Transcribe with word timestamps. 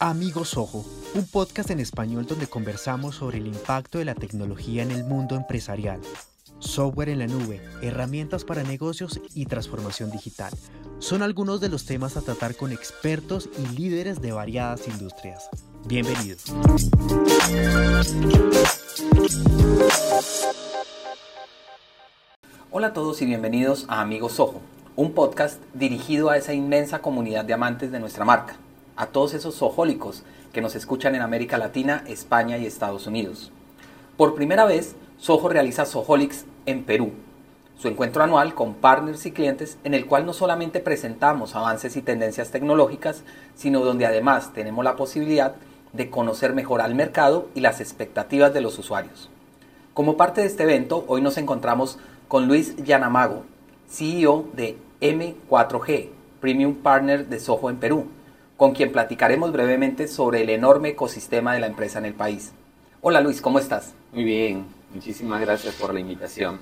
Amigos 0.00 0.56
Ojo, 0.56 0.84
un 1.14 1.24
podcast 1.24 1.70
en 1.70 1.78
español 1.78 2.26
donde 2.26 2.48
conversamos 2.48 3.14
sobre 3.14 3.38
el 3.38 3.46
impacto 3.46 3.98
de 3.98 4.04
la 4.04 4.16
tecnología 4.16 4.82
en 4.82 4.90
el 4.90 5.04
mundo 5.04 5.36
empresarial, 5.36 6.00
software 6.58 7.10
en 7.10 7.20
la 7.20 7.28
nube, 7.28 7.62
herramientas 7.80 8.44
para 8.44 8.64
negocios 8.64 9.20
y 9.34 9.46
transformación 9.46 10.10
digital. 10.10 10.52
Son 10.98 11.22
algunos 11.22 11.60
de 11.60 11.68
los 11.68 11.86
temas 11.86 12.16
a 12.16 12.22
tratar 12.22 12.56
con 12.56 12.72
expertos 12.72 13.48
y 13.56 13.76
líderes 13.76 14.20
de 14.20 14.32
variadas 14.32 14.88
industrias. 14.88 15.48
Bienvenidos. 15.86 16.44
Hola 22.72 22.88
a 22.88 22.92
todos 22.92 23.22
y 23.22 23.26
bienvenidos 23.26 23.86
a 23.88 24.00
Amigos 24.00 24.40
Ojo, 24.40 24.60
un 24.96 25.12
podcast 25.12 25.62
dirigido 25.72 26.30
a 26.30 26.36
esa 26.36 26.52
inmensa 26.52 27.00
comunidad 27.00 27.44
de 27.44 27.54
amantes 27.54 27.92
de 27.92 28.00
nuestra 28.00 28.24
marca 28.24 28.56
a 28.96 29.06
todos 29.06 29.34
esos 29.34 29.56
zojólicos 29.56 30.22
que 30.52 30.60
nos 30.60 30.74
escuchan 30.74 31.14
en 31.14 31.22
América 31.22 31.58
Latina, 31.58 32.04
España 32.06 32.58
y 32.58 32.66
Estados 32.66 33.06
Unidos. 33.06 33.50
Por 34.16 34.34
primera 34.34 34.64
vez, 34.64 34.94
Soho 35.18 35.48
realiza 35.48 35.84
Soholics 35.84 36.44
en 36.66 36.84
Perú, 36.84 37.12
su 37.76 37.88
encuentro 37.88 38.22
anual 38.22 38.54
con 38.54 38.74
partners 38.74 39.26
y 39.26 39.32
clientes 39.32 39.78
en 39.84 39.94
el 39.94 40.06
cual 40.06 40.26
no 40.26 40.32
solamente 40.32 40.80
presentamos 40.80 41.56
avances 41.56 41.96
y 41.96 42.02
tendencias 42.02 42.50
tecnológicas, 42.50 43.24
sino 43.56 43.80
donde 43.80 44.06
además 44.06 44.52
tenemos 44.52 44.84
la 44.84 44.96
posibilidad 44.96 45.56
de 45.92 46.10
conocer 46.10 46.54
mejor 46.54 46.80
al 46.80 46.94
mercado 46.94 47.48
y 47.54 47.60
las 47.60 47.80
expectativas 47.80 48.54
de 48.54 48.60
los 48.60 48.78
usuarios. 48.78 49.30
Como 49.92 50.16
parte 50.16 50.40
de 50.40 50.46
este 50.48 50.64
evento, 50.64 51.04
hoy 51.08 51.20
nos 51.20 51.36
encontramos 51.36 51.98
con 52.28 52.48
Luis 52.48 52.76
Yanamago, 52.76 53.44
CEO 53.88 54.46
de 54.54 54.76
M4G, 55.00 56.08
Premium 56.40 56.74
Partner 56.74 57.28
de 57.28 57.38
Soho 57.38 57.70
en 57.70 57.76
Perú, 57.76 58.06
con 58.56 58.72
quien 58.72 58.92
platicaremos 58.92 59.52
brevemente 59.52 60.08
sobre 60.08 60.42
el 60.42 60.50
enorme 60.50 60.90
ecosistema 60.90 61.54
de 61.54 61.60
la 61.60 61.66
empresa 61.66 61.98
en 61.98 62.04
el 62.06 62.14
país. 62.14 62.52
Hola 63.00 63.20
Luis, 63.20 63.40
¿cómo 63.40 63.58
estás? 63.58 63.94
Muy 64.12 64.24
bien, 64.24 64.64
muchísimas 64.92 65.40
gracias 65.40 65.74
por 65.74 65.92
la 65.92 66.00
invitación. 66.00 66.60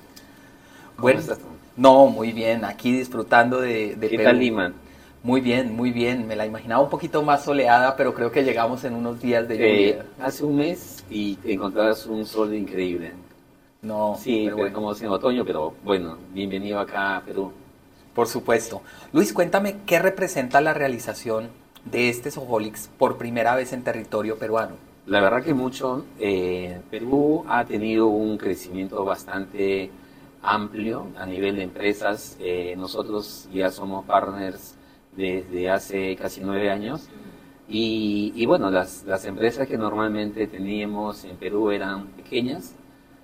¿Cómo 0.95 1.03
bueno, 1.03 1.19
estás 1.19 1.39
tú? 1.39 1.45
No, 1.77 2.07
muy 2.07 2.31
bien, 2.31 2.65
aquí 2.65 2.91
disfrutando 2.91 3.61
de, 3.61 3.95
de 3.95 4.09
¿Qué 4.09 4.17
tal 4.19 4.39
Lima? 4.39 4.73
Muy 5.23 5.39
bien, 5.39 5.73
muy 5.73 5.91
bien. 5.91 6.27
Me 6.27 6.35
la 6.35 6.45
imaginaba 6.45 6.83
un 6.83 6.89
poquito 6.89 7.23
más 7.23 7.45
soleada, 7.45 7.95
pero 7.95 8.13
creo 8.13 8.29
que 8.29 8.43
llegamos 8.43 8.83
en 8.83 8.93
unos 8.93 9.21
días 9.21 9.47
de 9.47 9.55
eh, 9.55 9.87
lluvia. 9.93 10.05
hace 10.19 10.43
un 10.43 10.57
mes 10.57 11.05
y 11.09 11.39
encontrabas 11.45 12.05
un 12.05 12.25
sol 12.25 12.53
increíble. 12.53 13.13
No, 13.81 14.17
sí, 14.19 14.43
pero 14.45 14.57
bueno. 14.57 14.75
como 14.75 14.93
en 14.93 15.07
otoño, 15.07 15.45
pero 15.45 15.73
bueno, 15.83 16.17
bienvenido 16.33 16.79
acá 16.79 17.17
a 17.17 17.21
Perú. 17.21 17.53
Por 18.13 18.27
supuesto. 18.27 18.81
Luis, 19.13 19.31
cuéntame 19.31 19.77
qué 19.85 19.99
representa 19.99 20.59
la 20.61 20.73
realización 20.73 21.49
de 21.85 22.09
este 22.09 22.31
Soholix 22.31 22.89
por 22.97 23.17
primera 23.17 23.55
vez 23.55 23.73
en 23.73 23.83
territorio 23.83 24.37
peruano? 24.37 24.75
La 25.05 25.19
verdad 25.19 25.43
que 25.43 25.53
mucho. 25.53 26.05
Eh, 26.19 26.79
Perú 26.89 27.43
ha 27.47 27.65
tenido 27.65 28.07
un 28.07 28.37
crecimiento 28.37 29.03
bastante 29.03 29.91
amplio 30.41 31.07
a 31.17 31.25
nivel 31.25 31.57
de 31.57 31.63
empresas. 31.63 32.37
Eh, 32.39 32.75
nosotros 32.77 33.49
ya 33.53 33.69
somos 33.69 34.05
partners 34.05 34.75
desde 35.15 35.69
hace 35.69 36.15
casi 36.15 36.41
nueve 36.41 36.69
años. 36.69 37.09
Y, 37.67 38.33
y 38.35 38.45
bueno, 38.45 38.69
las, 38.69 39.03
las, 39.05 39.25
empresas 39.25 39.67
que 39.67 39.77
normalmente 39.77 40.47
teníamos 40.47 41.23
en 41.23 41.37
Perú 41.37 41.71
eran 41.71 42.07
pequeñas 42.07 42.75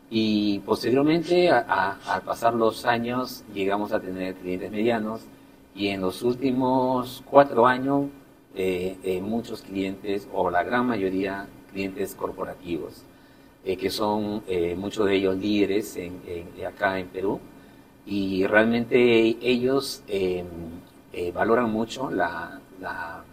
y 0.09 0.59
posteriormente, 0.59 1.51
al 1.51 2.21
pasar 2.25 2.55
los 2.55 2.85
años, 2.85 3.43
llegamos 3.53 3.91
a 3.91 3.99
tener 3.99 4.35
clientes 4.35 4.71
medianos 4.71 5.21
y 5.75 5.89
en 5.89 6.01
los 6.01 6.23
últimos 6.23 7.23
cuatro 7.29 7.67
años 7.67 8.05
eh, 8.61 8.97
eh, 9.03 9.21
muchos 9.21 9.61
clientes, 9.61 10.27
o 10.33 10.49
la 10.49 10.63
gran 10.63 10.85
mayoría, 10.85 11.47
clientes 11.71 12.13
corporativos, 12.13 13.03
eh, 13.63 13.77
que 13.77 13.89
son 13.89 14.43
muchos 14.75 15.05
de 15.05 15.15
ellos 15.15 15.37
líderes 15.37 15.95
en, 15.95 16.19
acá 16.67 16.99
en 16.99 17.07
Perú. 17.07 17.39
Y 18.05 18.45
realmente 18.47 19.37
ellos 19.41 20.03
valoran 21.33 21.71
mucho 21.71 22.11
la 22.11 23.23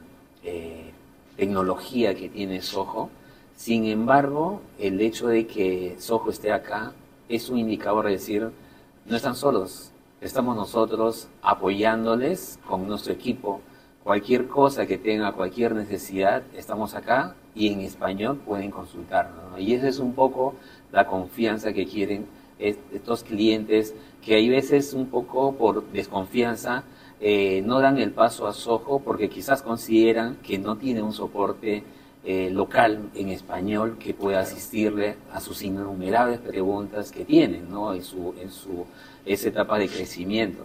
tecnología 1.37 2.15
que 2.15 2.29
tiene 2.29 2.63
Soho. 2.63 3.11
Sin 3.57 3.87
embargo, 3.87 4.61
el 4.79 5.01
hecho 5.01 5.27
de 5.27 5.49
que 5.49 5.97
Soho 5.99 6.31
esté 6.31 6.53
acá 6.53 6.93
es 7.29 7.51
un 7.51 7.59
indicador 7.59 8.05
de 8.05 8.13
decir, 8.13 8.49
no 9.07 9.17
están 9.17 9.35
solos, 9.35 9.91
estamos 10.21 10.55
nosotros 10.55 11.27
apoyándoles 11.43 12.61
con 12.65 12.87
nuestro 12.87 13.13
equipo 13.13 13.61
cualquier 14.07 14.47
cosa 14.47 14.87
que 14.87 14.99
tenga, 14.99 15.33
cualquier 15.33 15.75
necesidad, 15.75 16.45
estamos 16.57 16.95
acá 16.95 17.35
y 17.57 17.73
en 17.73 17.81
español 17.81 18.37
pueden 18.37 18.71
consultarnos. 18.71 19.59
Y 19.59 19.75
esa 19.75 19.89
es 19.89 19.99
un 19.99 20.13
poco 20.13 20.55
la 20.93 21.09
confianza 21.09 21.73
que 21.73 21.87
quieren 21.87 22.27
estos 22.61 23.25
clientes, 23.25 23.97
que 24.25 24.37
hay 24.37 24.49
veces 24.49 24.95
un 24.95 25.07
poco 25.07 25.57
por 25.57 25.91
desconfianza 25.91 26.85
eh, 27.21 27.65
no 27.67 27.81
dan 27.81 27.99
el 27.99 28.13
paso 28.13 28.47
a 28.47 28.53
Soho 28.53 29.01
porque 29.01 29.29
quizás 29.29 29.61
consideran 29.61 30.37
que 30.37 30.57
no 30.57 30.77
tiene 30.77 31.03
un 31.03 31.13
soporte 31.13 31.83
eh, 32.25 32.49
local 32.53 33.11
en 33.17 33.31
español 33.31 33.97
que 33.99 34.15
pueda 34.15 34.39
asistirle 34.39 35.17
a 35.33 35.41
sus 35.41 35.63
innumerables 35.63 36.39
preguntas 36.39 37.11
que 37.11 37.25
tienen 37.25 37.69
¿no? 37.69 37.93
en, 37.93 38.05
su, 38.05 38.35
en 38.41 38.53
su, 38.53 38.87
esa 39.25 39.49
etapa 39.49 39.81
de 39.81 39.89
crecimiento. 39.89 40.65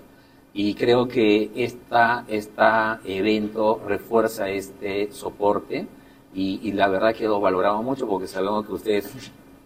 Y 0.54 0.74
creo 0.74 1.08
que 1.08 1.50
esta, 1.56 2.26
este 2.28 2.62
evento 3.06 3.82
refuerza 3.88 4.50
este 4.50 5.12
soporte 5.12 5.88
y, 6.34 6.72
la 6.74 6.88
verdad 6.88 7.14
que 7.14 7.26
lo 7.26 7.40
valoramos 7.40 7.84
mucho 7.84 8.08
porque 8.08 8.28
sabemos 8.28 8.66
que 8.66 8.74
ustedes 8.74 9.12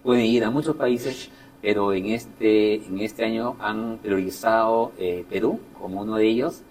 pueden 0.03 0.25
ir 0.25 0.43
a 0.43 0.51
muchos 0.51 0.75
países, 0.75 1.29
pero 1.61 1.93
en 1.93 2.07
este, 2.07 2.75
en 2.85 2.99
este 2.99 3.25
año 3.25 3.55
han 3.59 3.97
priorizado 3.97 4.91
eh, 4.99 5.25
Perú 5.29 5.59
como 5.79 6.01
uno 6.01 6.17
de 6.17 6.27
ellos 6.27 6.61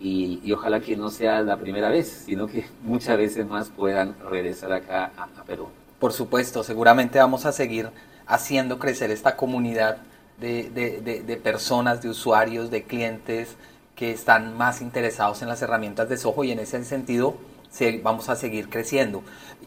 y, 0.00 0.50
ojalá 0.52 0.80
que 0.80 0.96
no 0.96 1.10
sea 1.10 1.42
la 1.42 1.58
primera 1.58 1.90
vez, 1.90 2.24
sino 2.26 2.46
que 2.46 2.64
muchas 2.82 3.18
veces 3.18 3.46
más 3.46 3.68
puedan 3.68 4.14
regresar 4.30 4.72
acá 4.72 5.12
a, 5.16 5.24
a 5.24 5.44
Perú. 5.44 5.68
Por 5.98 6.12
supuesto, 6.12 6.62
seguramente 6.62 7.18
vamos 7.18 7.44
a 7.44 7.52
seguir 7.52 7.90
haciendo 8.26 8.78
crecer 8.78 9.10
esta 9.10 9.36
comunidad 9.36 9.98
de, 10.40 11.22
de, 11.26 11.36
personas, 11.36 12.02
de 12.02 12.08
usuarios, 12.08 12.70
de 12.70 12.84
clientes 12.84 13.56
que 13.96 14.12
están 14.12 14.56
más 14.56 14.80
interesados 14.80 15.42
en 15.42 15.48
las 15.48 15.60
herramientas 15.62 16.08
de 16.08 16.16
Soho 16.16 16.44
y 16.44 16.52
en 16.52 16.60
ese 16.60 16.84
sentido 16.84 17.36
vamos 18.02 18.28
a 18.28 18.36
seguir 18.36 18.68
creciendo. 18.68 19.22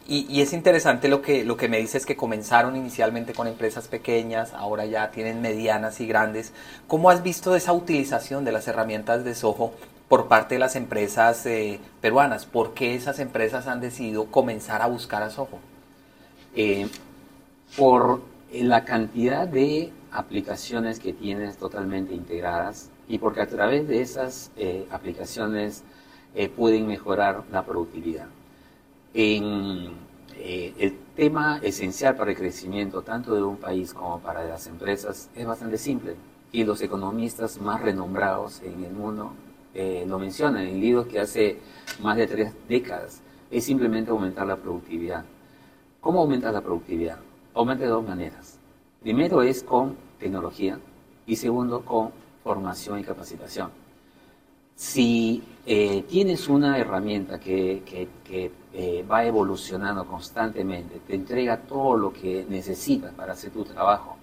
Y, 0.08 0.40
es 0.40 0.52
interesante 0.52 1.08
lo 1.08 1.22
que, 1.22 1.44
lo 1.44 1.56
que 1.56 1.68
me 1.68 1.78
dices 1.78 2.04
que 2.04 2.16
comenzaron 2.16 2.76
inicialmente 2.76 3.32
con 3.32 3.46
empresas 3.46 3.88
pequeñas, 3.88 4.52
ahora 4.52 4.84
ya 4.84 5.10
tienen 5.10 5.40
medianas 5.40 6.00
y 6.00 6.06
grandes. 6.06 6.52
¿Cómo 6.88 7.10
has 7.10 7.22
visto 7.22 7.54
esa 7.54 7.72
utilización 7.72 8.44
de 8.44 8.52
las 8.52 8.66
herramientas 8.66 9.24
de 9.24 9.34
Soho 9.34 9.72
por 10.08 10.26
parte 10.28 10.56
de 10.56 10.58
las 10.58 10.74
empresas 10.74 11.46
eh, 11.46 11.78
peruanas? 12.00 12.46
¿Por 12.46 12.74
qué 12.74 12.94
esas 12.94 13.20
empresas 13.20 13.68
han 13.68 13.80
decidido 13.80 14.26
comenzar 14.26 14.82
a 14.82 14.86
buscar 14.86 15.22
a 15.22 15.30
Soho? 15.30 15.60
Eh, 16.56 16.88
por 17.76 18.20
la 18.52 18.84
cantidad 18.84 19.48
de 19.48 19.92
aplicaciones 20.10 21.00
que 21.00 21.12
tienes 21.12 21.56
totalmente 21.56 22.14
integradas 22.14 22.90
y 23.08 23.18
porque 23.18 23.40
a 23.40 23.46
través 23.46 23.88
de 23.88 24.02
esas 24.02 24.50
eh, 24.56 24.86
aplicaciones 24.90 25.84
eh, 26.34 26.48
pueden 26.48 26.86
mejorar 26.86 27.44
la 27.50 27.64
productividad. 27.64 28.26
Eh, 29.14 29.90
el 30.78 30.98
tema 31.14 31.60
esencial 31.62 32.16
para 32.16 32.30
el 32.32 32.36
crecimiento 32.36 33.02
tanto 33.02 33.34
de 33.34 33.42
un 33.42 33.56
país 33.56 33.94
como 33.94 34.18
para 34.20 34.44
las 34.44 34.66
empresas 34.66 35.28
es 35.34 35.46
bastante 35.46 35.78
simple 35.78 36.16
y 36.50 36.64
los 36.64 36.80
economistas 36.82 37.60
más 37.60 37.80
renombrados 37.80 38.60
en 38.62 38.84
el 38.84 38.92
mundo 38.92 39.32
lo 40.06 40.18
mencionan 40.18 40.66
en 40.66 40.80
libros 40.80 41.06
que 41.06 41.20
hace 41.20 41.58
más 42.02 42.16
de 42.16 42.26
tres 42.26 42.52
décadas. 42.68 43.20
Es 43.50 43.64
simplemente 43.64 44.10
aumentar 44.10 44.46
la 44.46 44.56
productividad. 44.56 45.24
¿Cómo 46.00 46.20
aumentar 46.20 46.52
la 46.52 46.60
productividad? 46.60 47.18
Aumenta 47.54 47.84
de 47.84 47.90
dos 47.90 48.06
maneras. 48.06 48.58
Primero 49.02 49.42
es 49.42 49.62
con 49.62 49.94
tecnología 50.18 50.78
y 51.26 51.36
segundo 51.36 51.84
con 51.84 52.10
formación 52.42 52.98
y 52.98 53.04
capacitación. 53.04 53.70
Si 54.74 55.42
eh, 55.66 56.02
tienes 56.08 56.48
una 56.48 56.78
herramienta 56.78 57.38
que, 57.38 57.82
eh, 58.72 59.04
va 59.10 59.24
evolucionando 59.26 60.06
constantemente, 60.06 61.00
te 61.06 61.14
entrega 61.14 61.58
todo 61.58 61.96
lo 61.98 62.12
que 62.12 62.46
necesitas 62.48 63.12
para 63.12 63.34
hacer 63.34 63.50
tu 63.50 63.64
trabajo, 63.64 64.16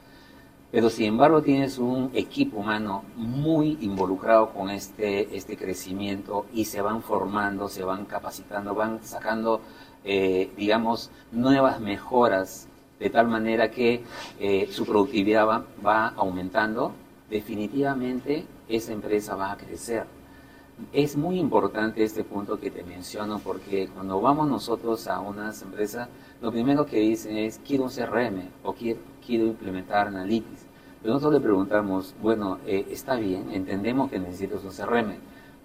pero 0.72 0.90
sin 0.90 1.06
embargo 1.06 1.44
tienes 1.44 1.78
un 1.78 2.10
equipo 2.16 2.58
humano 2.58 3.04
muy 3.16 3.78
involucrado 3.82 4.50
con 4.54 4.72
este, 4.72 5.38
este 5.38 5.56
crecimiento 5.56 6.48
y 6.52 6.66
se 6.66 6.82
van 6.82 7.04
formando, 7.04 7.70
se 7.70 7.84
van 7.84 8.06
capacitando, 8.06 8.74
van 8.74 9.04
sacando, 9.04 9.62
eh, 10.04 10.52
digamos, 10.58 11.12
nuevas 11.32 11.80
mejoras 11.80 12.69
de 13.00 13.10
tal 13.10 13.28
manera 13.28 13.72
que 13.72 14.04
eh, 14.40 14.68
su 14.72 14.86
productividad 14.86 15.48
va, 15.86 16.08
aumentando, 16.16 16.94
definitivamente 17.30 18.46
esa 18.68 18.92
empresa 18.92 19.36
va 19.36 19.52
a 19.52 19.58
crecer. 19.58 20.06
es 20.94 21.18
muy 21.18 21.40
importante 21.40 22.04
este 22.04 22.24
punto 22.24 22.60
que 22.60 22.72
te 22.72 22.84
menciono 22.84 23.40
porque 23.40 23.88
cuando 23.90 24.22
vamos 24.22 24.48
nosotros 24.48 25.08
a 25.08 25.20
unas 25.20 25.62
empresas, 25.62 26.08
lo 26.42 26.52
primero 26.52 26.86
que 26.86 27.00
dicen 27.00 27.38
es 27.38 27.60
quiero 27.66 27.84
un 27.86 27.90
CRM 27.90 28.50
o 28.64 28.74
quiero, 28.74 29.00
implementar 29.28 30.08
Analytics. 30.08 30.66
Pero 31.02 31.14
nosotros 31.14 31.40
le 31.40 31.46
preguntamos, 31.46 32.16
bueno, 32.22 32.60
eh, 32.66 32.88
está 32.92 33.16
bien, 33.16 33.52
entendemos 33.52 34.10
que 34.10 34.20
necesitas 34.20 34.64
un 34.64 34.72
CRM, 34.72 35.16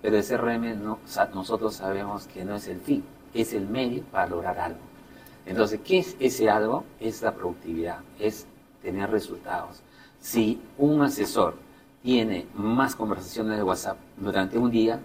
pero 0.02 0.16
el 0.16 0.24
CRM 0.24 0.82
no, 0.82 0.98
nosotros 1.34 1.74
sabemos 1.74 2.26
que 2.26 2.44
no 2.44 2.56
es 2.56 2.68
el 2.68 2.80
fin, 2.80 3.02
es 3.32 3.52
el 3.52 3.66
medio 3.66 4.02
para 4.12 4.28
lograr 4.28 4.58
algo. 4.58 4.93
Entonces, 5.46 5.80
¿qué 5.84 5.98
es 5.98 6.16
ese 6.20 6.48
algo? 6.48 6.84
Es 7.00 7.22
la 7.22 7.34
productividad, 7.34 8.00
es 8.18 8.46
tener 8.82 9.10
resultados. 9.10 9.82
Si 10.20 10.60
un 10.78 11.02
asesor 11.02 11.56
tiene 12.02 12.46
más 12.54 12.96
conversaciones 12.96 13.56
de 13.56 13.62
WhatsApp 13.62 13.98
durante 14.16 14.58
un 14.58 14.70
día, 14.70 15.00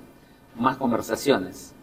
más 0.55 0.77
conversaciones, 0.77 1.73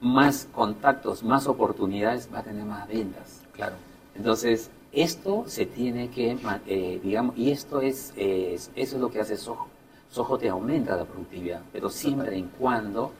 más 0.00 0.48
contactos, 0.52 1.22
más 1.22 1.46
oportunidades, 1.46 2.28
va 2.32 2.40
a 2.40 2.42
tener 2.42 2.64
más 2.64 2.86
ventas. 2.88 3.42
Claro. 3.52 3.74
Entonces, 4.14 4.70
esto 4.92 5.44
se 5.46 5.66
tiene 5.66 6.08
que, 6.08 6.38
eh, 6.66 7.00
digamos, 7.02 7.36
y 7.36 7.50
esto 7.50 7.80
es, 7.80 8.12
eso 8.16 8.70
es 8.74 8.92
lo 8.94 9.10
que 9.10 9.20
hace 9.20 9.36
Soho. 9.36 9.66
Soho 10.10 10.38
te 10.38 10.48
aumenta 10.48 10.96
la 10.96 11.04
productividad, 11.04 11.62
pero 11.72 11.90
siempre 11.90 12.36
en 12.36 12.48
cuando, 12.48 13.12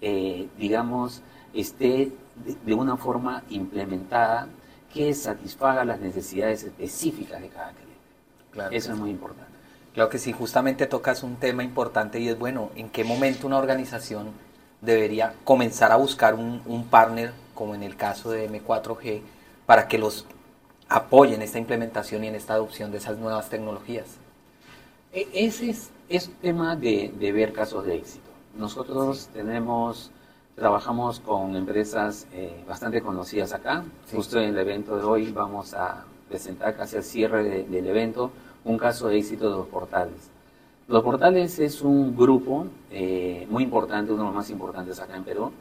eh, 0.00 0.48
digamos, 0.58 1.22
esté 1.52 2.12
de, 2.44 2.74
una 2.74 2.96
forma 2.96 3.42
implementada 3.50 4.48
que 4.92 5.12
satisfaga 5.14 5.84
las 5.84 6.00
necesidades 6.00 6.64
específicas 6.64 7.40
de 7.40 7.48
cada 7.48 7.70
cliente. 7.70 7.94
Claro 8.52 8.70
Eso 8.74 8.92
es 8.92 8.98
muy 8.98 9.10
importante. 9.10 9.52
Claro 9.94 10.10
que 10.10 10.18
sí, 10.18 10.32
justamente 10.32 10.86
tocas 10.86 11.22
un 11.22 11.36
tema 11.36 11.64
importante 11.64 12.20
y 12.20 12.28
es 12.28 12.38
bueno, 12.38 12.70
¿en 12.76 12.90
qué 12.90 13.02
momento 13.02 13.46
una 13.46 13.56
organización 13.56 14.30
debería 14.80 15.34
comenzar 15.44 15.92
a 15.92 15.96
buscar 15.96 16.34
un, 16.34 16.86
partner, 16.90 17.32
como 17.54 17.74
en 17.74 17.82
el 17.82 17.96
caso 17.96 18.30
de 18.30 18.50
M4G, 18.50 19.22
para 19.64 19.88
que 19.88 19.98
los 19.98 20.26
apoyen 20.88 21.36
en 21.36 21.42
esta 21.42 21.58
implementación 21.58 22.24
y 22.24 22.28
en 22.28 22.34
esta 22.34 22.54
adopción 22.54 22.90
de 22.90 22.98
esas 22.98 23.18
nuevas 23.18 23.48
tecnologías? 23.48 24.06
E, 25.12 25.28
ese 25.32 25.70
es, 25.70 25.90
es 26.08 26.30
tema 26.40 26.76
de, 26.76 27.12
ver 27.18 27.52
casos 27.52 27.86
de 27.86 27.96
éxito. 27.96 28.30
Nosotros 28.56 29.28
tenemos, 29.32 30.10
trabajamos 30.56 31.20
con 31.20 31.54
empresas 31.54 32.26
eh, 32.32 32.64
bastante 32.66 33.02
conocidas 33.02 33.52
acá. 33.52 33.84
Justo 34.12 34.40
en 34.40 34.48
el 34.48 34.58
evento 34.58 34.96
de 34.96 35.04
hoy 35.04 35.30
vamos 35.30 35.74
a 35.74 36.04
presentar 36.28 36.74
casi 36.76 36.96
al 36.96 37.04
cierre 37.04 37.64
del 37.64 37.86
evento 37.86 38.32
un 38.64 38.78
caso 38.78 39.08
de 39.08 39.18
éxito 39.18 39.50
de 39.50 39.56
los 39.58 39.66
portales. 39.68 40.30
Los 40.88 41.02
portales 41.02 41.58
es 41.58 41.82
un 41.82 42.16
grupo 42.16 42.66
eh, 42.90 43.46
muy 43.50 43.64
importante, 43.64 44.12
uno 44.12 44.22
de 44.22 44.26
los 44.28 44.34
más 44.34 44.50
importantes 44.50 44.98
acá 44.98 45.16
en 45.16 45.24
Perú, 45.24 45.52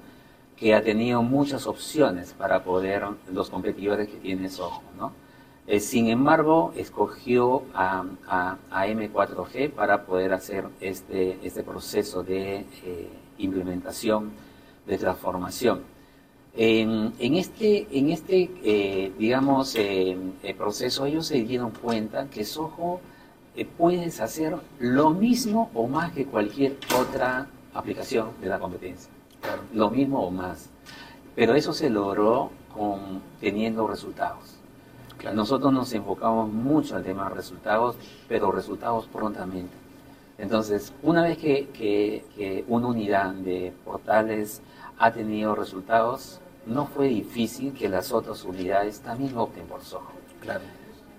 que 0.55 0.73
ha 0.73 0.81
tenido 0.81 1.21
muchas 1.21 1.67
opciones 1.67 2.33
para 2.33 2.63
poder, 2.63 3.03
los 3.31 3.49
competidores 3.49 4.07
que 4.07 4.17
tiene 4.17 4.49
Soho, 4.49 4.81
¿no? 4.97 5.11
Eh, 5.67 5.79
sin 5.79 6.07
embargo, 6.07 6.73
escogió 6.77 7.63
a, 7.73 8.05
M4G 8.71 9.71
para 9.71 10.05
poder 10.05 10.31
hacer 10.31 10.65
este, 10.79 11.39
este 11.43 11.63
proceso 11.63 12.23
de 12.23 12.65
eh, 12.83 13.09
implementación, 13.39 14.31
de 14.85 14.97
transformación. 14.97 15.81
En, 16.57 17.13
este, 17.19 17.85
en 17.91 18.11
este 18.11 18.49
eh, 18.63 19.11
digamos, 19.19 19.75
eh, 19.75 20.17
eh, 20.41 20.53
proceso 20.53 21.05
ellos 21.05 21.27
se 21.27 21.43
dieron 21.43 21.71
cuenta 21.71 22.29
que 22.29 22.45
Soho 22.45 23.01
puedes 23.77 24.21
hacer 24.21 24.55
lo 24.79 25.09
mismo 25.09 25.69
o 25.73 25.87
más 25.87 26.13
que 26.13 26.25
cualquier 26.25 26.77
otra 26.97 27.47
aplicación 27.73 28.29
de 28.41 28.47
la 28.47 28.59
competencia. 28.59 29.11
Lo 29.73 29.89
mismo 29.89 30.25
o 30.25 30.31
más. 30.31 30.69
Pero 31.35 31.55
eso 31.55 31.73
se 31.73 31.89
logró 31.89 32.51
con, 32.73 33.21
teniendo 33.41 33.87
resultados. 33.87 34.55
Nosotros 35.33 35.73
nos 35.73 35.91
enfocamos 35.93 36.51
mucho 36.51 36.95
al 36.95 37.03
tema 37.03 37.29
de 37.29 37.35
resultados, 37.35 37.97
pero 38.27 38.51
resultados 38.51 39.07
prontamente. 39.07 39.84
Entonces, 40.37 40.93
una 41.01 41.23
vez 41.23 41.37
que, 41.37 41.67
que 41.73 42.65
una 42.67 42.87
unidad 42.87 43.33
de 43.33 43.73
portales 43.85 44.61
ha 44.97 45.11
tenido 45.11 45.55
resultados, 45.55 46.39
no 46.65 46.87
fue 46.87 47.07
difícil 47.07 47.73
que 47.73 47.89
las 47.89 48.11
otras 48.11 48.43
unidades 48.43 48.99
también 48.99 49.37
opten 49.37 49.65
por 49.67 49.81
Soho. 49.81 50.11
Claro. 50.41 50.61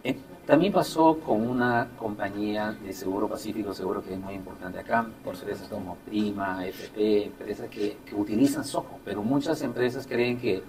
Eh, 0.05 0.17
también 0.47 0.73
pasó 0.73 1.19
con 1.19 1.49
una 1.49 1.89
compañía 1.99 2.73
de 2.73 2.93
seguro 2.93 3.29
pacífico, 3.29 3.75
seguro 3.75 4.05
que 4.05 4.15
es 4.15 4.21
muy 4.21 4.35
importante 4.35 4.79
acá, 4.79 5.07
por 5.25 5.35
empresas 5.35 5.69
como 5.69 5.97
Prima, 6.07 6.65
FP, 6.67 7.25
empresas 7.25 7.69
que, 7.69 7.97
utilizan 8.13 8.65
Soho, 8.65 9.01
pero 9.05 9.23
muchas 9.23 9.63
empresas 9.63 10.07
creen 10.07 10.39
que, 10.39 10.63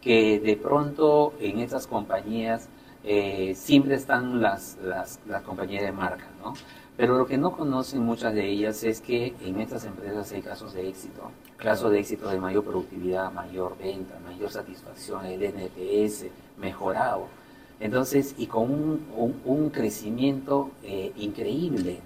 que 0.00 0.38
de 0.40 0.56
pronto 0.56 1.32
en 1.40 1.60
estas 1.60 1.86
compañías 1.86 2.68
eh, 3.04 3.54
siempre 3.56 3.94
están 3.94 4.42
las, 4.42 4.78
las, 4.82 5.20
las 5.26 5.42
compañías 5.42 5.82
de 5.82 5.92
marca, 5.92 6.26
¿no? 6.42 6.52
Pero 6.96 7.16
lo 7.16 7.26
que 7.26 7.38
no 7.38 7.52
conocen 7.52 8.02
muchas 8.02 8.34
de 8.34 8.48
ellas 8.48 8.84
es 8.84 9.00
que 9.00 9.34
en 9.40 9.60
estas 9.60 9.84
empresas 9.84 10.30
hay 10.32 10.42
casos 10.42 10.74
de 10.74 10.88
éxito, 10.88 11.30
casos 11.56 11.90
de 11.90 11.98
éxito 11.98 12.28
de 12.28 12.38
mayor 12.38 12.64
productividad, 12.64 13.32
mayor 13.32 13.76
venta, 13.78 14.18
mayor 14.20 14.50
satisfacción, 14.50 15.24
el 15.24 15.42
NPS 15.42 16.26
mejorado. 16.58 17.26
Entonces, 17.80 18.34
y 18.36 18.46
con 18.46 19.00
un, 19.44 19.70
crecimiento 19.70 20.70
eh, 20.84 21.12
increíble 21.16 22.00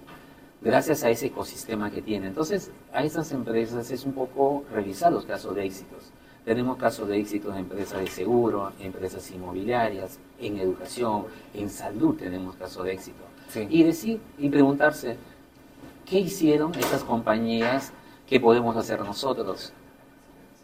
gracias 0.62 1.04
a 1.04 1.10
ese 1.10 1.26
ecosistema 1.26 1.90
que 1.90 2.00
tiene. 2.00 2.28
Entonces, 2.28 2.70
a 2.92 3.04
estas 3.04 3.30
empresas 3.32 3.90
es 3.90 4.04
un 4.04 4.12
poco 4.12 4.64
revisar 4.72 5.12
los 5.12 5.26
casos 5.26 5.54
de 5.54 5.64
éxitos. 5.64 6.12
Tenemos 6.46 6.76
casos 6.76 7.08
de 7.08 7.18
éxito 7.18 7.50
en 7.50 7.58
empresas 7.58 7.98
de 7.98 8.06
seguro, 8.06 8.70
empresas 8.78 9.28
inmobiliarias, 9.32 10.20
en 10.40 10.58
educación, 10.58 11.24
en 11.52 11.68
salud 11.68 12.14
tenemos 12.16 12.54
casos 12.54 12.84
de 12.84 12.92
éxito. 12.92 13.18
Y 13.68 13.82
decir 13.82 14.20
y 14.38 14.48
preguntarse, 14.48 15.16
¿qué 16.08 16.20
hicieron 16.20 16.72
estas 16.76 17.02
compañías 17.02 17.90
que 18.28 18.38
podemos 18.38 18.76
hacer 18.76 19.00
nosotros? 19.00 19.72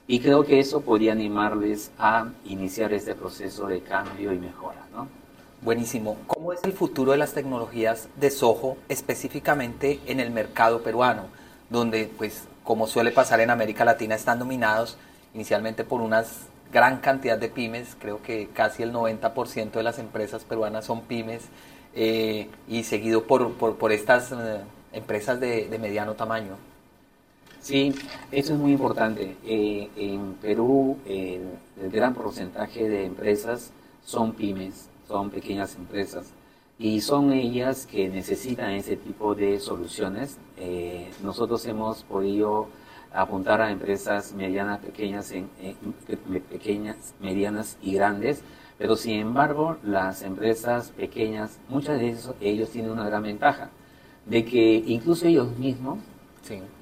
Y 0.07 0.21
creo 0.21 0.45
que 0.45 0.61
eso 0.61 0.83
podría 0.83 1.11
animarles 1.11 1.91
a 1.99 2.29
iniciar 2.45 2.93
este 2.93 3.17
proceso 3.17 3.67
de 3.67 3.81
cambio 3.81 4.33
y 4.33 4.39
mejora, 4.39 4.87
¿no? 4.95 5.09
Buenísimo. 5.63 6.17
¿Cómo 6.29 6.53
es 6.53 6.63
el 6.63 6.75
futuro 6.75 7.11
de 7.11 7.19
las 7.19 7.33
tecnologías 7.33 8.09
de 8.21 8.31
Soho 8.31 8.77
específicamente 8.89 9.99
en 10.07 10.21
el 10.21 10.31
mercado 10.31 10.81
peruano, 10.85 11.25
donde, 11.71 12.09
pues, 12.19 12.45
como 12.63 12.87
suele 12.87 13.11
pasar 13.11 13.41
en 13.41 13.51
América 13.51 13.85
Latina, 13.85 14.15
están 14.15 14.39
dominados 14.39 14.97
inicialmente 15.35 15.85
por 15.85 16.01
una 16.01 16.25
gran 16.73 16.99
cantidad 16.99 17.39
de 17.39 17.49
pymes, 17.49 17.97
creo 17.99 18.23
que 18.23 18.49
casi 18.49 18.83
el 18.83 18.93
90% 18.93 19.73
de 19.73 19.83
las 19.83 19.99
empresas 19.99 20.45
peruanas 20.45 20.87
son 20.87 21.03
pymes, 21.03 21.43
eh, 21.95 22.49
y 22.69 22.85
seguido 22.85 23.25
por, 23.25 23.53
por, 23.55 23.93
estas 23.93 24.33
eh, 24.33 24.61
empresas 24.93 25.39
de, 25.39 25.69
mediano 25.79 26.15
tamaño. 26.15 26.57
Sí, 27.61 27.95
eso 28.31 28.55
es 28.55 28.59
muy 28.59 28.73
importante. 28.73 29.37
Eh, 29.45 29.91
en 29.97 30.35
Perú 30.41 30.97
el, 31.07 31.43
gran 31.91 32.15
porcentaje 32.15 32.89
de 32.89 33.05
empresas 33.05 33.73
son 34.05 34.33
pymes, 34.33 34.89
son 35.07 35.31
pequeñas 35.31 35.77
empresas 35.77 36.33
y 36.79 37.03
son 37.03 37.33
ellas 37.33 37.87
que 37.87 38.09
necesitan 38.09 38.71
ese 38.71 38.97
tipo 38.97 39.35
de 39.35 39.61
soluciones. 39.61 40.39
nosotros 41.23 41.65
hemos 41.67 42.03
podido 42.05 42.69
apuntar 43.15 43.61
a 43.61 43.71
empresas 43.71 44.33
medianas, 44.33 44.81
pequeñas, 44.81 45.31
en, 45.33 45.49
pequeñas, 46.51 47.15
medianas 47.21 47.79
y 47.83 47.95
grandes 47.95 48.43
pero 48.83 48.97
sin 48.97 49.21
embargo, 49.21 49.77
las 49.85 50.23
empresas 50.23 50.91
pequeñas, 50.91 51.61
muchas 51.69 52.01
de 52.01 52.17
ellos, 52.41 52.71
tienen 52.71 52.91
una 52.91 53.07
gran 53.07 53.23
ventaja, 53.23 53.71
de 54.27 54.45
que 54.45 54.83
incluso 54.87 55.25
ellos 55.27 55.57
mismos, 55.57 56.01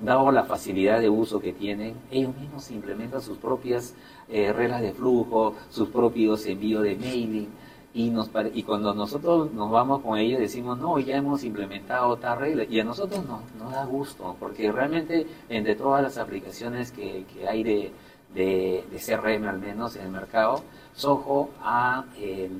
dado 0.00 0.32
la 0.32 0.44
facilidad 0.44 0.98
de 0.98 1.10
uso 1.10 1.40
que 1.40 1.52
tienen, 1.52 1.94
ellos 2.10 2.34
mismos 2.38 2.70
implementan 2.70 3.20
sus 3.20 3.36
propias 3.36 3.94
eh, 4.30 4.50
reglas 4.50 4.80
de 4.80 4.94
flujo, 4.94 5.54
sus 5.68 5.90
propios 5.90 6.46
envíos 6.46 6.84
de 6.84 6.96
mailing, 6.96 7.48
y, 7.92 8.10
nos, 8.10 8.30
y 8.54 8.62
cuando 8.62 8.94
nosotros 8.94 9.52
nos 9.52 9.70
vamos 9.70 10.02
con 10.02 10.18
ellos 10.18 10.40
decimos, 10.40 10.78
no, 10.78 10.98
ya 10.98 11.16
hemos 11.16 11.42
implementado 11.44 12.16
tal 12.16 12.38
regla, 12.38 12.64
y 12.64 12.78
a 12.80 12.84
nosotros 12.84 13.24
nos, 13.26 13.40
nos 13.58 13.72
da 13.72 13.84
gusto, 13.84 14.36
porque 14.38 14.70
realmente 14.70 15.26
entre 15.48 15.74
todas 15.74 16.02
las 16.02 16.18
aplicaciones 16.18 16.92
que, 16.92 17.24
que 17.32 17.48
hay 17.48 17.62
de, 17.62 17.92
de, 18.34 18.84
CRM 19.04 19.48
al 19.48 19.58
menos 19.58 19.96
en 19.96 20.02
el 20.02 20.10
mercado, 20.10 20.62
Soho 20.94 21.50
eh, 22.18 22.50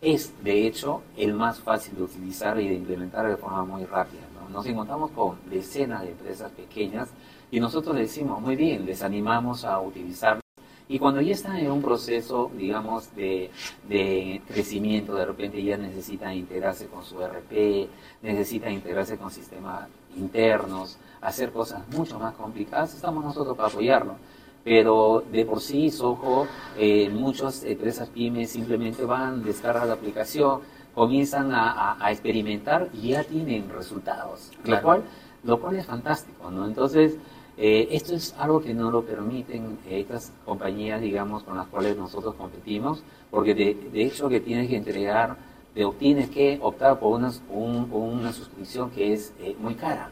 es, 0.00 0.32
de 0.44 0.66
hecho, 0.66 1.02
el 1.16 1.34
más 1.34 1.58
fácil 1.58 1.96
de 1.96 2.02
utilizar 2.04 2.60
y 2.60 2.68
de 2.68 2.74
implementar 2.74 3.26
de 3.28 3.36
forma 3.36 3.64
muy 3.64 3.84
rápida. 3.84 4.22
Nos 4.52 4.64
encontramos 4.66 5.10
con 5.10 5.38
decenas 5.50 6.02
de 6.02 6.12
empresas 6.12 6.50
pequeñas 6.52 7.10
y 7.50 7.58
nosotros 7.58 7.96
decimos, 7.96 8.40
muy 8.40 8.54
bien, 8.54 8.86
les 8.86 9.02
animamos 9.02 9.64
a 9.64 9.80
utilizar 9.80 10.40
Y 10.88 10.98
cuando 11.00 11.20
ya 11.20 11.32
están 11.32 11.56
en 11.56 11.70
un 11.70 11.82
proceso, 11.82 12.50
digamos, 12.56 13.14
de, 13.16 13.50
de 13.88 14.40
crecimiento, 14.46 15.14
de 15.16 15.26
repente 15.26 15.62
ya 15.62 15.76
necesitan 15.76 16.34
integrarse 16.34 16.86
con 16.86 17.04
su 17.04 17.16
RP, 17.20 17.88
necesitan 18.22 18.72
integrarse 18.72 19.16
con 19.16 19.30
sistemas 19.30 19.88
internos, 20.16 20.98
hacer 21.20 21.50
cosas 21.50 21.82
mucho 21.88 22.18
más 22.18 22.34
complicadas, 22.34 22.94
estamos 22.94 23.24
nosotros 23.24 23.56
para 23.56 23.68
apoyarlo. 23.68 24.16
Pero 24.62 25.22
de 25.30 25.44
por 25.44 25.60
sí, 25.60 25.90
Soho, 25.90 26.46
eh, 26.76 27.08
muchas 27.08 27.62
empresas 27.64 28.08
pymes 28.08 28.50
simplemente 28.50 29.04
van, 29.04 29.44
descargan 29.44 29.88
la 29.88 29.94
aplicación, 29.94 30.60
comienzan 30.94 31.50
a, 31.52 31.98
experimentar 32.10 32.88
y 32.92 33.10
ya 33.10 33.22
tienen 33.22 33.68
resultados, 33.68 34.50
lo, 34.64 34.80
cual, 34.82 35.02
lo 35.44 35.60
cual 35.60 35.76
es 35.76 35.86
fantástico, 35.86 36.50
¿no? 36.50 36.66
Entonces, 36.66 37.16
eh, 37.58 37.88
esto 37.92 38.14
es 38.14 38.34
algo 38.38 38.60
que 38.60 38.74
no 38.74 38.90
lo 38.90 39.02
permiten 39.02 39.78
estas 39.88 40.32
compañías, 40.44 41.00
digamos, 41.00 41.42
con 41.42 41.56
las 41.56 41.66
cuales 41.68 41.96
nosotros 41.96 42.34
competimos, 42.34 43.02
porque 43.30 43.54
de, 43.54 44.02
hecho 44.02 44.28
que 44.28 44.40
tienes 44.40 44.68
que 44.68 44.76
entregar, 44.76 45.36
te 45.74 45.84
tienes 45.98 46.28
que 46.30 46.58
optar 46.60 46.98
por 46.98 47.18
una, 47.18 47.32
una 47.50 48.32
suscripción 48.32 48.90
que 48.90 49.12
es 49.12 49.32
eh, 49.40 49.56
muy 49.58 49.74
cara. 49.74 50.10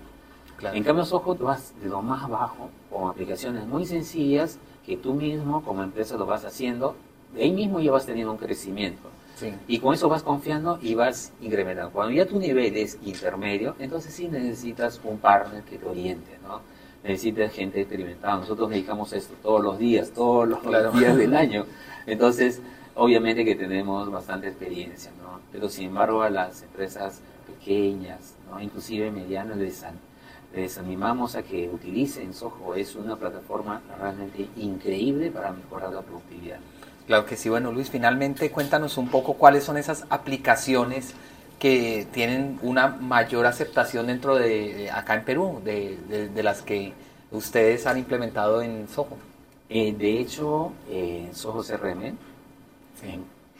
En 0.72 0.82
cambio, 0.82 1.04
Soho 1.04 1.34
tú 1.34 1.44
vas 1.44 1.74
de 1.82 1.88
lo 1.88 2.00
más 2.00 2.28
bajo, 2.28 2.70
con 2.90 3.10
aplicaciones 3.10 3.66
muy 3.66 3.84
sencillas, 3.84 4.58
que 4.86 4.96
tú 4.96 5.12
mismo 5.14 5.62
como 5.62 5.82
empresa 5.82 6.16
lo 6.16 6.24
vas 6.26 6.44
haciendo, 6.44 6.96
de 7.34 7.42
ahí 7.42 7.52
mismo 7.52 7.80
ya 7.80 7.92
vas 7.92 8.06
teniendo 8.06 8.32
un 8.32 8.38
crecimiento. 8.38 9.10
Y 9.66 9.80
con 9.80 9.92
eso 9.92 10.08
vas 10.08 10.22
confiando 10.22 10.78
y 10.80 10.94
vas 10.94 11.32
incrementando. 11.42 11.90
Cuando 11.90 12.14
ya 12.14 12.24
tu 12.24 12.38
nivel 12.38 12.76
es 12.76 12.98
intermedio, 13.04 13.74
entonces 13.78 14.14
sí 14.14 14.28
necesitas 14.28 15.00
un 15.04 15.18
partner 15.18 15.64
que 15.64 15.76
te 15.76 15.86
oriente, 15.86 16.38
¿no? 16.46 16.60
Necesita 17.04 17.48
gente 17.50 17.82
experimentada. 17.82 18.38
Nosotros 18.38 18.70
dedicamos 18.70 19.12
esto 19.12 19.34
todos 19.42 19.62
los 19.62 19.78
días, 19.78 20.10
todos 20.10 20.48
los 20.48 20.98
días 20.98 21.16
del 21.16 21.36
año. 21.36 21.66
Entonces, 22.06 22.60
obviamente 22.94 23.44
que 23.44 23.54
tenemos 23.54 24.10
bastante 24.10 24.48
experiencia, 24.48 25.12
¿no? 25.22 25.40
Pero 25.52 25.68
sin 25.68 25.88
embargo 25.88 26.22
a 26.22 26.30
las 26.30 26.62
empresas 26.62 27.20
pequeñas, 27.46 28.34
¿no? 28.50 28.60
inclusive 28.60 29.10
medianas, 29.10 29.58
les, 29.58 29.84
les 30.54 30.78
animamos 30.78 31.36
a 31.36 31.42
que 31.42 31.68
utilicen 31.68 32.32
Soho. 32.32 32.74
Es 32.74 32.96
una 32.96 33.16
plataforma 33.16 33.82
realmente 34.00 34.48
increíble 34.56 35.30
para 35.30 35.52
mejorar 35.52 35.92
la 35.92 36.02
productividad. 36.02 36.58
Claro 37.06 37.26
que 37.26 37.36
sí. 37.36 37.50
Bueno, 37.50 37.70
Luis, 37.70 37.90
finalmente 37.90 38.50
cuéntanos 38.50 38.96
un 38.96 39.08
poco 39.08 39.34
cuáles 39.34 39.64
son 39.64 39.76
esas 39.76 40.06
aplicaciones 40.08 41.14
que 41.58 42.06
tienen 42.12 42.58
una 42.62 42.88
mayor 42.88 43.46
aceptación 43.46 44.06
dentro 44.06 44.36
de, 44.36 44.90
acá 44.90 45.14
en 45.14 45.24
Perú, 45.24 45.60
de, 45.64 46.42
las 46.42 46.62
que 46.62 46.92
ustedes 47.30 47.86
han 47.86 47.98
implementado 47.98 48.62
en 48.62 48.88
Soho. 48.88 49.16
Eh, 49.68 49.92
de 49.92 50.20
hecho, 50.20 50.72
eh, 50.88 51.30
Soho 51.32 51.62
CRM, 51.62 52.16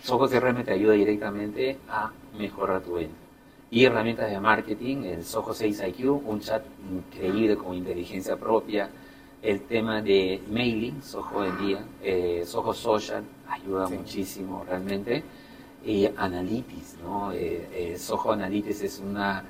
Soho 0.03 0.29
CRM 0.29 0.65
te 0.65 0.73
ayuda 0.73 0.95
directamente 0.95 1.79
a 1.89 2.11
mejorar 2.39 2.83
tu 2.83 2.95
venta. 2.95 3.15
Y 3.71 3.85
herramientas 3.85 4.31
de 4.31 4.39
marketing, 4.39 5.05
el 5.05 5.25
Soho 5.25 5.53
6 5.55 5.83
IQ, 5.89 6.23
un 6.27 6.41
chat 6.41 6.63
increíble 6.93 7.57
con 7.57 7.75
inteligencia 7.75 8.37
propia, 8.37 8.89
el 9.43 9.63
tema 9.63 10.01
de 10.01 10.41
mailing, 10.51 11.03
Soho 11.03 11.45
en 11.45 11.59
día, 11.59 11.85
eh, 12.03 12.45
Soho 12.47 12.73
Social, 12.73 13.25
ayuda 13.49 13.89
muchísimo 13.89 14.65
realmente 14.69 15.23
y 15.85 16.09
Analytics, 16.17 16.97
¿no? 17.03 17.33
Eh, 17.33 17.69
eh, 17.73 17.99
Soho 17.99 18.33
Analytics 18.33 18.83
es 18.83 18.99
una 19.01 19.45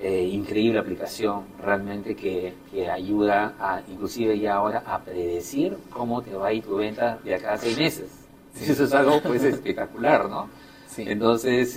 eh, 0.00 0.22
increíble 0.22 0.78
aplicación 0.78 1.44
realmente 1.62 2.14
que, 2.14 2.54
que, 2.70 2.90
ayuda 2.90 3.54
a, 3.58 3.80
inclusive 3.88 4.38
ya 4.38 4.56
ahora, 4.56 4.82
a 4.86 5.00
predecir 5.00 5.76
cómo 5.90 6.22
te 6.22 6.34
va 6.34 6.48
a 6.48 6.52
ir 6.52 6.64
tu 6.64 6.76
venta 6.76 7.18
de 7.24 7.34
acá 7.34 7.54
a 7.54 7.58
seis 7.58 7.78
meses. 7.78 8.10
Eso 8.60 8.84
es 8.84 8.92
algo 8.92 9.20
pues 9.22 9.44
espectacular, 9.44 10.28
¿no? 10.28 10.48
Entonces, 10.96 11.74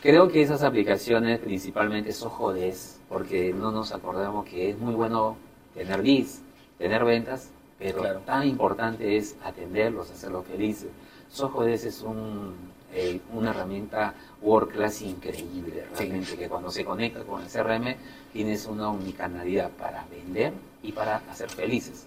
creo 0.00 0.28
que 0.28 0.40
esas 0.40 0.62
aplicaciones, 0.62 1.40
principalmente 1.40 2.10
Soho 2.12 2.54
Des, 2.54 3.00
porque 3.08 3.52
no 3.52 3.70
nos 3.70 3.92
acordamos 3.92 4.46
que 4.46 4.70
es 4.70 4.78
muy 4.78 4.94
bueno 4.94 5.36
tener 5.74 6.02
leads, 6.02 6.40
tener 6.78 7.04
ventas, 7.04 7.50
pero 7.78 8.02
tan 8.20 8.48
importante 8.48 9.18
es 9.18 9.36
atenderlos, 9.44 10.10
hacerlos 10.10 10.46
felices. 10.46 10.88
Soho 11.28 11.64
Des 11.64 11.84
es 11.84 12.00
un 12.00 12.73
eh, 12.96 13.20
una 13.32 13.50
herramienta 13.50 14.14
World 14.40 14.72
Class 14.72 15.02
increíble, 15.02 15.84
realmente, 15.96 16.36
que 16.36 16.48
cuando 16.48 16.70
se 16.70 16.84
conecta 16.84 17.24
con 17.24 17.42
el 17.42 17.48
CRM 17.48 17.96
tienes 18.32 18.66
una 18.66 18.88
unicanalidad 18.88 19.70
para 19.70 20.06
vender 20.06 20.52
y 20.80 20.92
para 20.92 21.16
hacer 21.28 21.50
felices. 21.50 22.06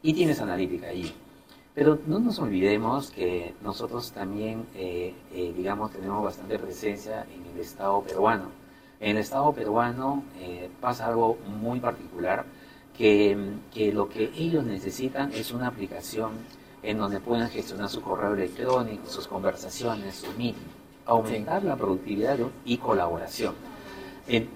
Y 0.00 0.14
tienes 0.14 0.40
analítica 0.40 0.86
ahí. 0.86 1.12
Pero 1.74 1.98
no 2.06 2.20
nos 2.20 2.38
olvidemos 2.38 3.10
que 3.10 3.54
nosotros 3.62 4.12
también, 4.12 4.64
eh, 4.76 5.12
eh, 5.32 5.52
digamos, 5.56 5.90
tenemos 5.90 6.22
bastante 6.22 6.56
presencia 6.58 7.26
en 7.34 7.44
el 7.54 7.60
Estado 7.60 8.00
peruano. 8.02 8.50
En 9.00 9.16
el 9.16 9.18
Estado 9.18 9.52
peruano 9.52 10.22
pasa 10.80 11.06
algo 11.06 11.36
muy 11.60 11.80
particular, 11.80 12.44
que, 12.96 13.36
que 13.72 13.92
lo 13.92 14.08
que 14.08 14.30
ellos 14.36 14.64
necesitan 14.64 15.32
es 15.32 15.52
una 15.52 15.68
aplicación 15.68 16.32
en 16.82 16.98
donde 16.98 17.20
puedan 17.20 17.50
gestionar 17.50 17.88
su 17.88 18.00
correo 18.00 18.34
electrónico, 18.34 19.06
sus 19.08 19.26
conversaciones, 19.26 20.16
su 20.16 20.28
meeting, 20.38 20.60
aumentar 21.06 21.64
la 21.64 21.76
productividad 21.76 22.38
y 22.64 22.76
colaboración. 22.78 23.54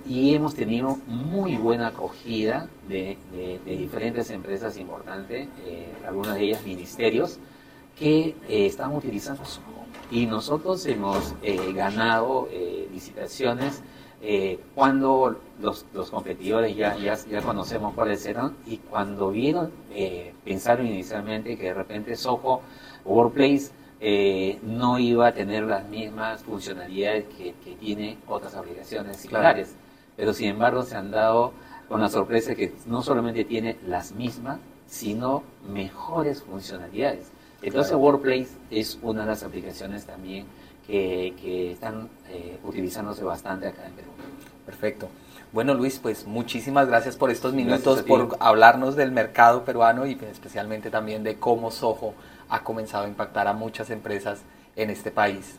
y 0.07 0.35
hemos 0.35 0.55
tenido 0.55 0.99
muy 1.07 1.57
buena 1.57 1.89
acogida 1.89 2.69
de, 2.89 3.17
diferentes 3.65 4.31
empresas 4.31 4.77
importantes, 4.77 5.49
eh, 5.67 5.89
algunas 6.07 6.35
de 6.35 6.45
ellas 6.45 6.65
ministerios, 6.65 7.39
que 7.99 8.35
eh, 8.49 8.67
están 8.67 8.95
utilizando 8.95 9.45
su 9.45 9.61
y 10.11 10.27
nosotros 10.27 10.85
hemos 10.85 11.35
eh, 11.43 11.73
ganado 11.73 12.49
licitaciones 12.93 13.83
eh, 14.25 14.61
cuando 14.77 15.41
los, 15.61 15.85
competidores 16.11 16.77
ya, 16.77 16.95
conocemos 17.45 17.93
cuáles 17.93 18.25
eran 18.25 18.57
y 18.67 18.77
cuando 18.77 19.33
vieron, 19.33 19.73
eh, 19.91 20.33
pensaron 20.45 20.87
inicialmente 20.87 21.57
que 21.57 21.65
de 21.65 21.75
repente 21.75 22.15
Soho 22.15 22.63
Workplace 23.05 23.73
eh, 24.01 24.61
no 24.63 25.01
iba 25.01 25.27
a 25.27 25.35
tener 25.35 25.65
las 25.65 25.89
mismas 25.89 26.45
funcionalidades 26.45 27.25
que, 27.37 27.55
que 27.65 27.75
tiene 27.75 28.17
otras 28.29 28.55
aplicaciones 28.55 29.17
similares. 29.17 29.75
Pero 30.17 30.33
sin 30.33 30.51
embargo 30.51 30.85
se 30.85 30.95
han 30.95 31.11
dado 31.11 31.53
con 31.89 32.01
la 32.01 32.09
sorpresa 32.09 32.55
que 32.55 32.73
no 32.87 33.03
solamente 33.03 33.45
tiene 33.45 33.77
las 33.89 34.13
mismas, 34.13 34.61
sino 34.87 35.43
mejores 35.69 36.43
funcionalidades. 36.45 37.33
Entonces 37.63 37.95
Workplace 37.95 38.49
es 38.71 38.99
una 39.03 39.23
de 39.23 39.29
las 39.29 39.43
aplicaciones 39.43 40.05
también 40.05 40.47
que, 40.87 41.71
están 41.73 42.09
eh, 42.29 42.59
utilizándose 42.65 43.25
bastante 43.25 43.69
acá 43.69 43.87
en 43.87 43.93
Perú. 43.93 44.11
Perfecto. 44.67 45.09
Bueno, 45.53 45.75
Luis, 45.75 45.99
pues 45.99 46.27
muchísimas 46.27 46.89
gracias 46.89 47.17
por 47.17 47.31
estos 47.31 47.53
minutos, 47.53 48.03
por 48.03 48.37
hablarnos 48.41 48.97
del 48.97 49.13
mercado 49.13 49.65
peruano 49.65 50.07
y 50.07 50.19
especialmente 50.31 50.91
también 50.91 51.23
de 51.25 51.37
cómo 51.37 51.71
Soho 51.71 52.15
ha 52.49 52.65
comenzado 52.65 53.05
a 53.05 53.09
impactar 53.09 53.49
a 53.49 53.53
muchas 53.53 53.91
empresas 53.91 54.41
en 54.77 54.91
este 54.91 55.11
país. 55.11 55.59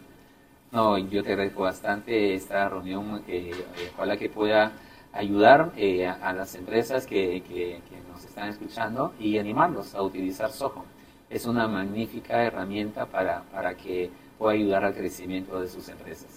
No, 0.72 0.98
yo 0.98 1.22
te 1.24 1.33
agradezco 1.33 1.62
bastante 1.62 2.33
esta 2.33 2.67
reunión, 2.69 3.24
eh, 3.27 3.51
ojalá 3.93 4.17
que 4.17 4.29
pueda 4.29 4.72
ayudar 5.12 5.72
eh, 5.77 6.07
a, 6.07 6.33
las 6.33 6.55
empresas 6.55 7.05
que, 7.05 7.43
que, 7.48 7.79
nos 8.12 8.25
están 8.25 8.50
escuchando 8.50 9.13
y 9.19 9.38
animarlos 9.38 9.93
a 9.93 10.01
utilizar 10.01 10.51
Soho. 10.51 10.86
Es 11.33 11.47
una 11.47 11.67
magnífica 11.67 12.43
herramienta 12.43 13.07
para, 13.07 13.41
para 13.51 13.75
que 13.75 14.11
pueda 14.37 14.53
ayudar 14.53 14.85
al 14.85 14.93
crecimiento 14.93 15.59
de 15.59 15.67
sus 15.67 15.89
empresas. 15.89 16.27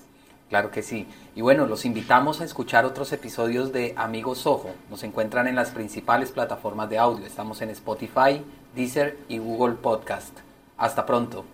Claro 0.49 0.71
que 0.71 0.83
sí. 0.83 1.07
Y 1.35 1.43
bueno, 1.43 1.67
los 1.67 1.85
invitamos 1.85 2.41
a 2.41 2.45
escuchar 2.45 2.87
otros 2.87 3.13
episodios 3.13 3.75
de 3.75 3.93
Amigos 3.99 4.47
Ojo. 4.47 4.71
Nos 4.89 5.03
encuentran 5.03 5.49
en 5.49 5.55
las 5.55 5.71
principales 5.71 6.33
plataformas 6.33 6.89
de 6.89 6.97
audio. 6.97 7.27
Estamos 7.27 7.61
en 7.61 7.69
Spotify, 7.71 8.43
Deezer 8.75 9.19
y 9.29 9.37
Google 9.37 9.75
Podcast. 9.75 10.39
Hasta 10.79 11.05
pronto. 11.05 11.45